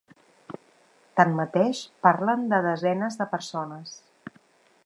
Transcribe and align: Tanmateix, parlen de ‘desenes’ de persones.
Tanmateix, 1.19 1.83
parlen 2.07 2.49
de 2.55 2.63
‘desenes’ 2.69 3.19
de 3.23 3.29
persones. 3.37 3.97